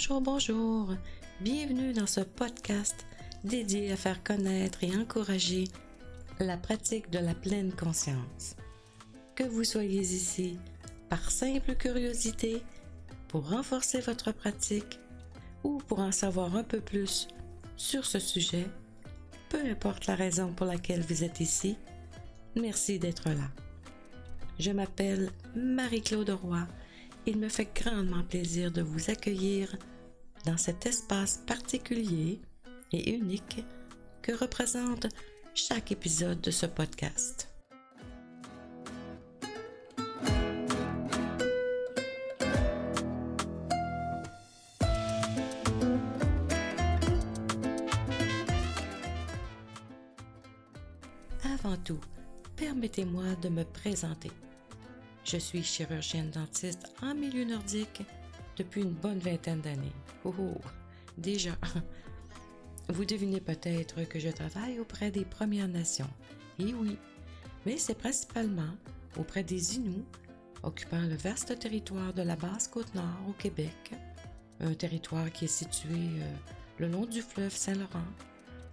[0.00, 0.94] Bonjour, bonjour.
[1.42, 3.06] Bienvenue dans ce podcast
[3.44, 5.64] dédié à faire connaître et encourager
[6.38, 8.56] la pratique de la pleine conscience.
[9.34, 10.58] Que vous soyez ici
[11.10, 12.62] par simple curiosité,
[13.28, 14.98] pour renforcer votre pratique
[15.64, 17.28] ou pour en savoir un peu plus
[17.76, 18.68] sur ce sujet,
[19.50, 21.76] peu importe la raison pour laquelle vous êtes ici,
[22.56, 23.50] merci d'être là.
[24.58, 26.66] Je m'appelle Marie-Claude Roy.
[27.26, 29.76] Il me fait grandement plaisir de vous accueillir
[30.46, 32.40] dans cet espace particulier
[32.92, 33.64] et unique
[34.22, 35.06] que représente
[35.54, 37.48] chaque épisode de ce podcast.
[51.44, 52.00] Avant tout,
[52.56, 54.30] permettez-moi de me présenter.
[55.30, 58.02] Je suis chirurgienne dentiste en milieu nordique
[58.56, 59.92] depuis une bonne vingtaine d'années.
[60.24, 60.60] Oh, oh,
[61.16, 61.52] déjà.
[62.88, 66.10] Vous devinez peut-être que je travaille auprès des Premières Nations.
[66.58, 66.98] Et oui,
[67.64, 68.74] mais c'est principalement
[69.16, 70.04] auprès des Inuits,
[70.64, 73.92] occupant le vaste territoire de la basse côte nord au Québec,
[74.58, 76.34] un territoire qui est situé euh,
[76.78, 78.10] le long du fleuve Saint-Laurent,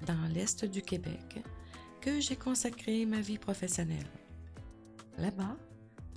[0.07, 1.39] dans l'est du Québec,
[2.01, 4.09] que j'ai consacré ma vie professionnelle.
[5.19, 5.55] Là-bas,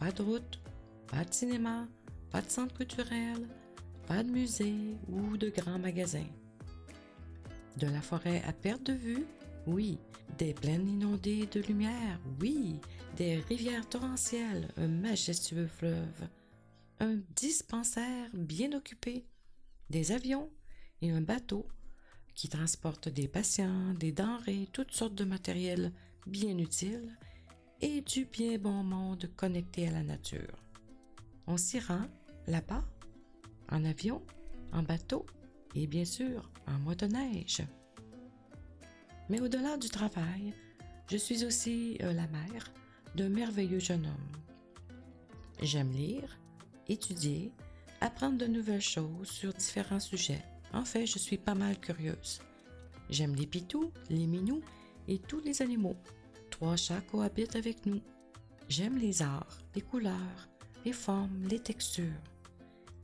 [0.00, 0.58] pas de route,
[1.08, 1.86] pas de cinéma,
[2.30, 3.46] pas de centre culturel,
[4.06, 6.30] pas de musée ou de grands magasins.
[7.76, 9.26] De la forêt à perte de vue,
[9.66, 9.98] oui.
[10.38, 12.80] Des plaines inondées de lumière, oui.
[13.16, 16.28] Des rivières torrentielles, un majestueux fleuve.
[16.98, 19.26] Un dispensaire bien occupé,
[19.91, 20.50] des avions
[21.02, 21.69] et un bateau
[22.34, 25.92] qui transporte des patients, des denrées, toutes sortes de matériel
[26.26, 27.19] bien utile
[27.82, 30.56] et du bien bon monde connecté à la nature.
[31.46, 32.06] On s'y rend
[32.46, 32.84] là-bas,
[33.70, 34.22] en avion,
[34.72, 35.24] en bateau
[35.74, 37.62] et bien sûr en motoneige.
[39.28, 40.54] Mais au-delà du travail,
[41.08, 42.72] je suis aussi euh, la mère
[43.14, 44.42] d'un merveilleux jeune homme.
[45.62, 46.38] J'aime lire,
[46.88, 47.52] étudier,
[48.00, 50.44] apprendre de nouvelles choses sur différents sujets.
[50.72, 52.40] En fait, je suis pas mal curieuse.
[53.08, 54.62] J'aime les pitous, les minous
[55.08, 55.96] et tous les animaux.
[56.60, 58.03] Trois chats cohabitent avec nous.
[58.69, 60.50] J'aime les arts, les couleurs,
[60.84, 62.21] les formes, les textures.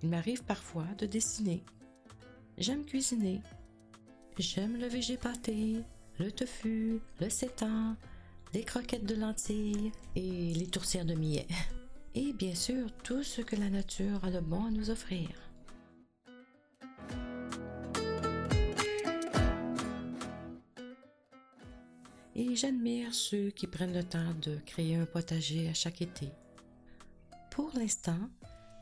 [0.03, 1.65] Il m'arrive parfois de dessiner.
[2.59, 3.41] J'aime cuisiner.
[4.37, 5.77] J'aime le végépaté,
[6.19, 7.97] le tofu, le sétan,
[8.53, 11.47] les croquettes de lentilles et les tourtières de millet.
[12.15, 15.31] Et bien sûr, tout ce que la nature a de bon à nous offrir.
[22.39, 26.31] Et j'admire ceux qui prennent le temps de créer un potager à chaque été.
[27.51, 28.19] Pour l'instant,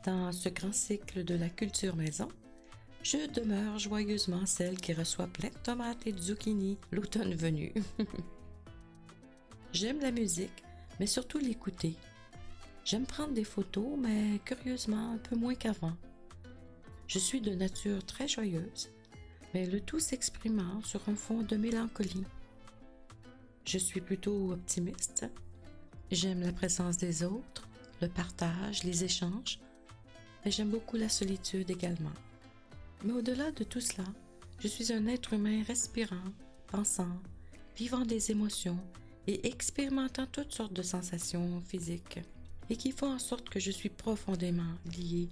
[0.05, 2.27] dans ce grand cycle de la culture maison,
[3.03, 7.73] je demeure joyeusement celle qui reçoit plein de tomates et de zucchini l'automne venu.
[9.73, 10.63] J'aime la musique,
[10.99, 11.95] mais surtout l'écouter.
[12.83, 15.95] J'aime prendre des photos, mais curieusement un peu moins qu'avant.
[17.07, 18.89] Je suis de nature très joyeuse,
[19.53, 22.25] mais le tout s'exprimant sur un fond de mélancolie.
[23.65, 25.25] Je suis plutôt optimiste.
[26.11, 27.67] J'aime la présence des autres,
[27.99, 29.59] le partage, les échanges,
[30.43, 32.13] mais j'aime beaucoup la solitude également.
[33.03, 34.07] Mais au-delà de tout cela,
[34.59, 36.23] je suis un être humain respirant,
[36.67, 37.19] pensant,
[37.75, 38.79] vivant des émotions
[39.25, 42.19] et expérimentant toutes sortes de sensations physiques
[42.69, 45.27] et qui font en sorte que je suis profondément lié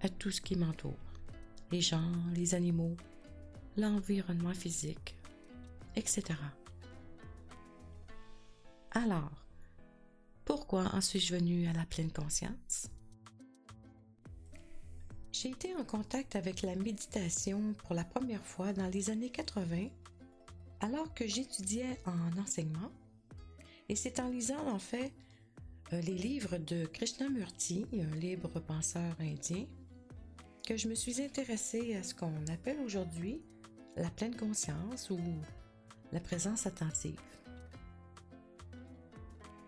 [0.00, 0.98] à tout ce qui m'entoure.
[1.70, 2.96] Les gens, les animaux,
[3.76, 5.14] l'environnement physique,
[5.94, 6.34] etc.
[9.04, 9.30] Alors,
[10.44, 12.90] pourquoi en suis-je venu à la pleine conscience?
[15.30, 19.86] J'ai été en contact avec la méditation pour la première fois dans les années 80,
[20.80, 22.90] alors que j'étudiais en enseignement,
[23.88, 25.12] et c'est en lisant en fait
[25.92, 29.66] euh, les livres de Krishnamurti, un libre penseur indien,
[30.66, 33.42] que je me suis intéressée à ce qu'on appelle aujourd'hui
[33.96, 35.20] la pleine conscience ou
[36.10, 37.37] la présence attentive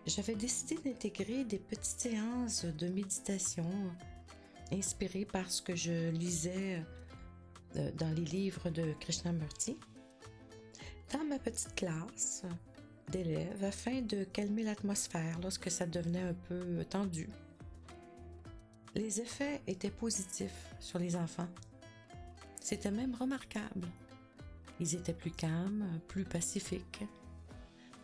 [0.05, 3.69] j'avais décidé d'intégrer des petites séances de méditation
[4.71, 6.83] inspirées par ce que je lisais
[7.75, 9.77] euh, dans les livres de Krishnamurti
[11.13, 12.43] dans ma petite classe
[13.09, 17.29] d'élèves afin de calmer l'atmosphère lorsque ça devenait un peu tendu.
[18.95, 21.47] Les effets étaient positifs sur les enfants.
[22.61, 23.87] C'était même remarquable.
[24.79, 27.03] Ils étaient plus calmes, plus pacifiques,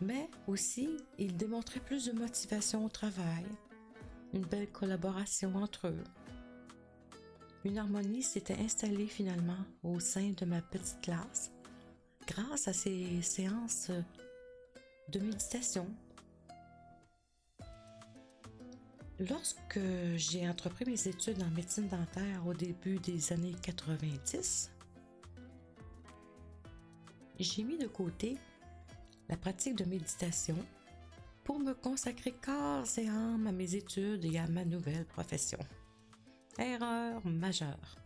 [0.00, 3.44] mais aussi ils démontraient plus de motivation au travail,
[4.32, 6.04] une belle collaboration entre eux,
[7.64, 11.50] une harmonie s'était installée finalement au sein de ma petite classe
[12.26, 13.90] grâce à ces séances
[15.08, 15.86] de méditation.
[19.18, 19.80] Lorsque
[20.14, 24.70] j'ai entrepris mes études en médecine dentaire au début des années 90,
[27.40, 28.38] j'ai mis de côté
[29.28, 30.56] la pratique de méditation
[31.44, 35.58] pour me consacrer corps et âme à mes études et à ma nouvelle profession.
[36.58, 37.96] Erreur majeure.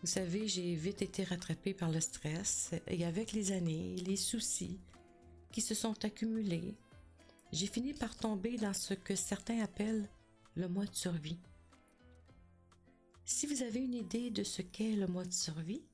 [0.00, 4.80] Vous savez, j'ai vite été rattrapée par le stress et avec les années, les soucis
[5.52, 6.74] qui se sont accumulés,
[7.52, 10.08] j'ai fini par tomber dans ce que certains appellent
[10.56, 11.38] le mois de survie.
[13.24, 15.84] Si vous avez une idée de ce qu'est le mois de survie,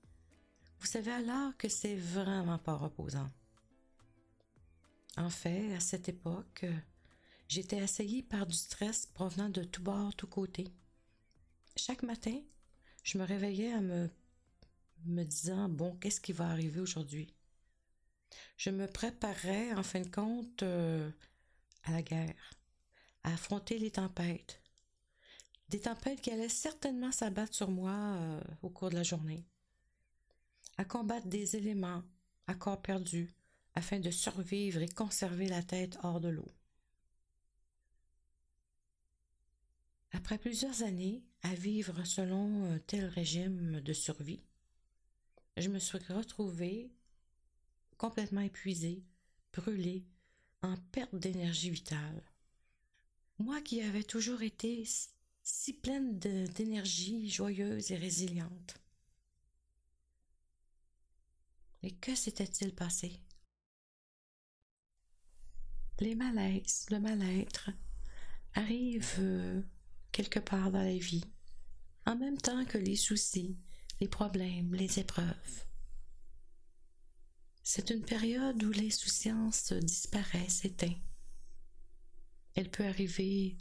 [0.80, 3.28] vous savez alors que c'est vraiment pas reposant.
[5.18, 6.64] En fait, à cette époque,
[7.48, 10.72] j'étais assaillie par du stress provenant de tous bords, tous côtés.
[11.74, 12.40] Chaque matin,
[13.02, 14.08] je me réveillais en me,
[15.06, 17.34] me disant, bon, qu'est-ce qui va arriver aujourd'hui?
[18.56, 21.10] Je me préparais, en fin de compte, euh,
[21.82, 22.54] à la guerre,
[23.24, 24.62] à affronter les tempêtes.
[25.68, 29.44] Des tempêtes qui allaient certainement s'abattre sur moi euh, au cours de la journée.
[30.76, 32.04] À combattre des éléments
[32.46, 33.34] à corps perdu
[33.78, 36.50] afin de survivre et conserver la tête hors de l'eau.
[40.10, 44.42] Après plusieurs années à vivre selon un tel régime de survie,
[45.56, 46.90] je me suis retrouvée
[47.98, 49.04] complètement épuisée,
[49.52, 50.04] brûlée,
[50.62, 52.24] en perte d'énergie vitale.
[53.38, 54.84] Moi qui avais toujours été
[55.44, 58.74] si pleine d'énergie joyeuse et résiliente.
[61.84, 63.20] Et que s'était-il passé?
[66.00, 67.70] Les malaises, le mal-être
[68.54, 69.62] arrivent euh,
[70.12, 71.24] quelque part dans la vie,
[72.06, 73.58] en même temps que les soucis,
[74.00, 75.64] les problèmes, les épreuves.
[77.64, 80.94] C'est une période où l'insouciance disparaît, s'éteint.
[82.54, 83.58] Elle peut arriver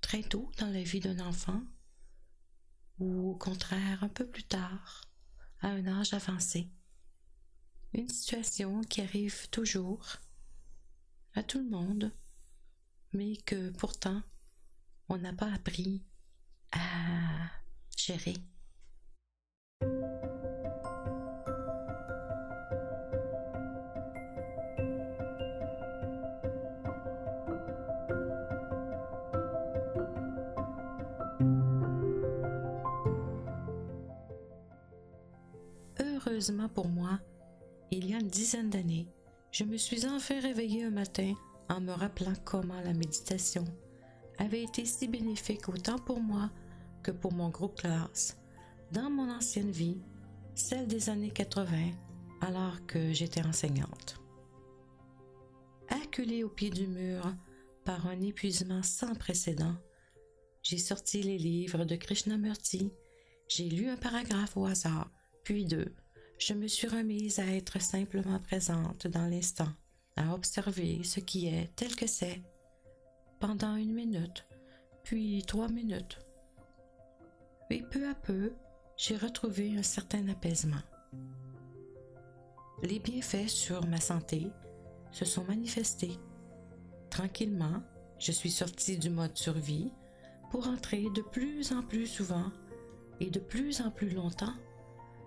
[0.00, 1.62] très tôt dans la vie d'un enfant
[3.00, 5.10] ou au contraire un peu plus tard,
[5.60, 6.70] à un âge avancé.
[7.92, 10.16] Une situation qui arrive toujours
[11.34, 12.12] à tout le monde,
[13.12, 14.22] mais que pourtant
[15.08, 16.04] on n'a pas appris
[16.72, 17.50] à
[17.96, 18.34] gérer.
[35.98, 37.18] Heureusement pour moi,
[37.90, 39.08] il y a une dizaine d'années,
[39.50, 41.34] je me suis enfin réveillée un matin
[41.68, 43.64] en me rappelant comment la méditation
[44.38, 46.50] avait été si bénéfique autant pour moi
[47.02, 48.38] que pour mon groupe classe
[48.92, 50.00] dans mon ancienne vie,
[50.54, 51.92] celle des années 80,
[52.40, 54.20] alors que j'étais enseignante.
[55.88, 57.22] Acculée au pied du mur
[57.84, 59.76] par un épuisement sans précédent,
[60.62, 62.92] j'ai sorti les livres de Krishnamurti,
[63.48, 65.10] j'ai lu un paragraphe au hasard,
[65.44, 65.94] puis deux,
[66.40, 69.68] je me suis remise à être simplement présente dans l'instant,
[70.16, 72.40] à observer ce qui est tel que c'est,
[73.38, 74.46] pendant une minute,
[75.04, 76.18] puis trois minutes.
[77.68, 78.54] Et peu à peu,
[78.96, 80.82] j'ai retrouvé un certain apaisement.
[82.82, 84.50] Les bienfaits sur ma santé
[85.12, 86.18] se sont manifestés.
[87.10, 87.82] Tranquillement,
[88.18, 89.92] je suis sortie du mode survie
[90.50, 92.50] pour entrer de plus en plus souvent
[93.20, 94.54] et de plus en plus longtemps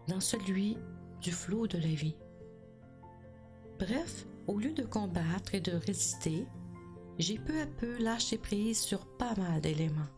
[0.07, 0.77] dans celui
[1.21, 2.15] du flot de la vie.
[3.79, 6.45] Bref, au lieu de combattre et de résister,
[7.19, 10.09] j'ai peu à peu lâché prise sur pas mal d'éléments.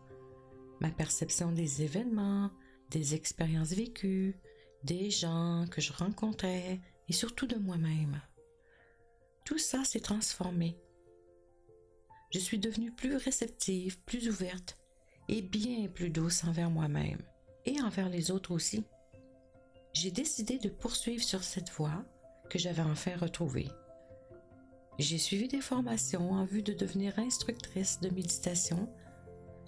[0.80, 2.50] Ma perception des événements,
[2.90, 4.36] des expériences vécues,
[4.84, 8.20] des gens que je rencontrais et surtout de moi-même.
[9.44, 10.76] Tout ça s'est transformé.
[12.32, 14.76] Je suis devenue plus réceptive, plus ouverte
[15.28, 17.22] et bien plus douce envers moi-même
[17.64, 18.84] et envers les autres aussi
[19.96, 22.04] j'ai décidé de poursuivre sur cette voie
[22.50, 23.70] que j'avais enfin retrouvée.
[24.98, 28.90] J'ai suivi des formations en vue de devenir instructrice de méditation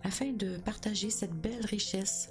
[0.04, 2.30] afin de partager cette belle richesse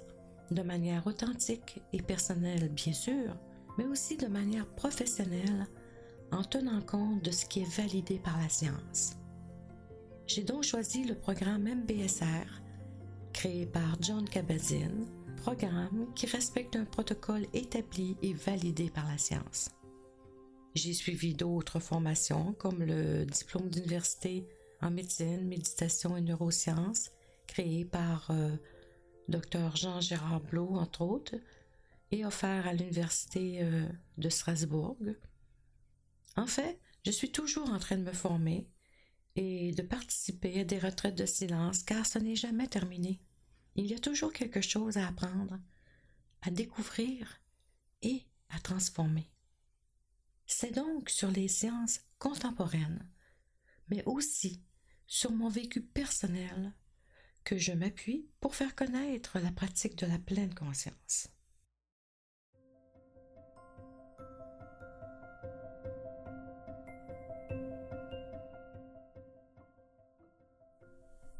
[0.51, 3.35] de manière authentique et personnelle, bien sûr,
[3.79, 5.65] mais aussi de manière professionnelle
[6.31, 9.15] en tenant compte de ce qui est validé par la science.
[10.27, 12.61] J'ai donc choisi le programme MBSR,
[13.33, 19.69] créé par John Kabat-Zinn, programme qui respecte un protocole établi et validé par la science.
[20.75, 24.45] J'ai suivi d'autres formations comme le diplôme d'université
[24.81, 27.11] en médecine, méditation et neurosciences
[27.47, 28.55] créé par euh,
[29.29, 31.35] Dr Jean-Gérard Blot, entre autres,
[32.11, 34.97] et offert à l'Université euh, de Strasbourg.
[36.35, 38.67] En fait, je suis toujours en train de me former
[39.35, 43.19] et de participer à des retraites de silence car ce n'est jamais terminé.
[43.77, 45.59] Il y a toujours quelque chose à apprendre,
[46.41, 47.39] à découvrir
[48.01, 49.31] et à transformer.
[50.47, 53.07] C'est donc sur les sciences contemporaines,
[53.89, 54.63] mais aussi
[55.05, 56.73] sur mon vécu personnel
[57.43, 61.29] que je m'appuie pour faire connaître la pratique de la pleine conscience.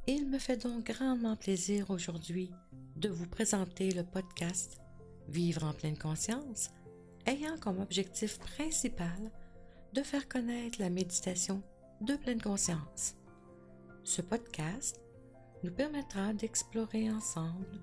[0.10, 2.50] Il me fait donc grandement plaisir aujourd'hui
[2.96, 4.80] de vous présenter le podcast
[5.28, 6.70] Vivre en pleine conscience,
[7.26, 9.32] ayant comme objectif principal
[9.92, 11.62] de faire connaître la méditation
[12.00, 13.16] de pleine conscience.
[14.06, 15.02] Ce podcast
[15.64, 17.82] nous permettra d'explorer ensemble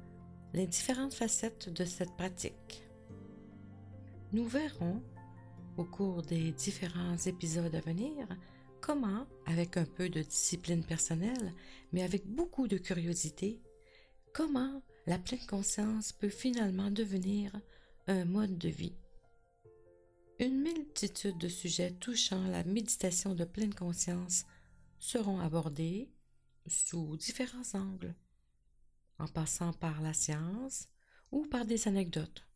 [0.55, 2.89] les différentes facettes de cette pratique.
[4.33, 5.03] Nous verrons,
[5.77, 8.27] au cours des différents épisodes à venir,
[8.85, 11.55] comment, avec un peu de discipline personnelle,
[11.93, 13.63] mais avec beaucoup de curiosité,
[14.35, 17.59] comment la pleine conscience peut finalement devenir
[18.09, 18.95] un mode de vie?
[20.39, 24.45] Une multitude de sujets touchant la méditation de pleine conscience
[24.99, 26.13] seront abordés
[26.67, 28.15] sous différents angles,
[29.19, 30.89] en passant par la science
[31.33, 32.47] ou par des anecdotes,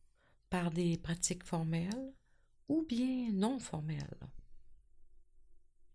[0.51, 2.13] par des pratiques formelles
[2.69, 4.29] ou bien non formelles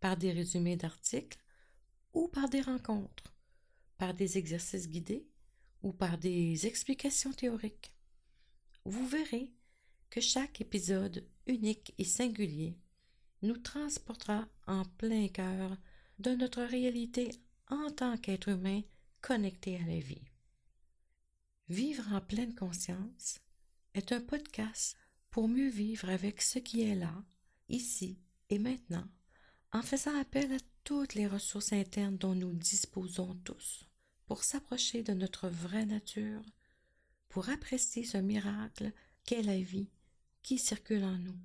[0.03, 1.39] par des résumés d'articles
[2.11, 3.33] ou par des rencontres,
[3.97, 5.25] par des exercices guidés
[5.81, 7.95] ou par des explications théoriques.
[8.83, 9.53] Vous verrez
[10.09, 12.77] que chaque épisode unique et singulier
[13.43, 15.77] nous transportera en plein cœur
[16.19, 17.31] de notre réalité
[17.69, 18.81] en tant qu'être humain
[19.21, 20.25] connecté à la vie.
[21.69, 23.39] Vivre en pleine conscience
[23.93, 24.97] est un podcast
[25.29, 27.23] pour mieux vivre avec ce qui est là,
[27.69, 28.19] ici
[28.49, 29.07] et maintenant,
[29.73, 33.89] en faisant appel à toutes les ressources internes dont nous disposons tous
[34.27, 36.43] pour s'approcher de notre vraie nature,
[37.27, 38.93] pour apprécier ce miracle
[39.25, 39.89] qu'est la vie
[40.43, 41.39] qui circule en nous.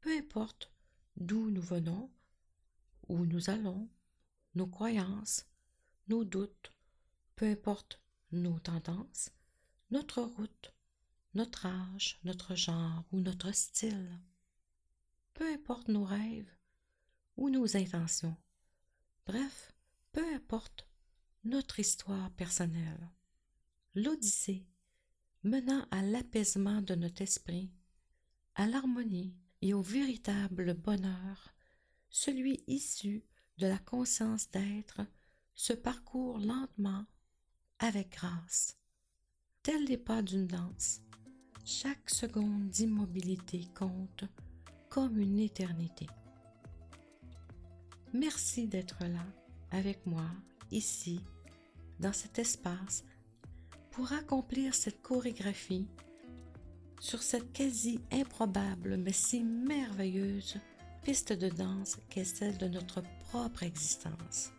[0.00, 0.72] Peu importe
[1.16, 2.10] d'où nous venons,
[3.08, 3.88] où nous allons,
[4.54, 5.46] nos croyances,
[6.08, 6.72] nos doutes,
[7.36, 8.00] peu importe
[8.32, 9.30] nos tendances,
[9.90, 10.72] notre route,
[11.34, 14.18] notre âge, notre genre ou notre style.
[15.34, 16.50] Peu importe nos rêves,
[17.50, 18.36] nos intentions.
[19.26, 19.72] Bref,
[20.12, 20.88] peu importe
[21.44, 23.10] notre histoire personnelle.
[23.94, 24.66] L'Odyssée
[25.44, 27.72] menant à l'apaisement de notre esprit,
[28.54, 31.54] à l'harmonie et au véritable bonheur,
[32.08, 33.24] celui issu
[33.58, 35.00] de la conscience d'être,
[35.54, 37.04] se parcourt lentement,
[37.78, 38.78] avec grâce.
[39.62, 41.00] Tel les pas d'une danse,
[41.64, 44.24] chaque seconde d'immobilité compte
[44.88, 46.06] comme une éternité.
[48.14, 49.24] Merci d'être là
[49.70, 50.26] avec moi,
[50.70, 51.20] ici,
[51.98, 53.04] dans cet espace,
[53.90, 55.86] pour accomplir cette chorégraphie
[57.00, 60.56] sur cette quasi improbable mais si merveilleuse
[61.02, 64.52] piste de danse qu'est celle de notre propre existence.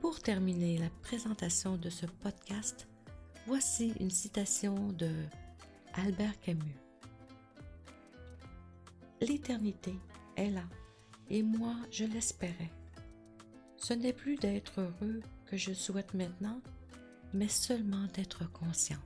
[0.00, 2.88] Pour terminer la présentation de ce podcast,
[3.46, 5.10] voici une citation de
[5.94, 6.78] Albert Camus.
[9.20, 9.94] L'éternité
[10.36, 10.64] est là
[11.30, 12.70] et moi je l'espérais.
[13.76, 16.60] Ce n'est plus d'être heureux que je souhaite maintenant,
[17.32, 18.98] mais seulement d'être conscient.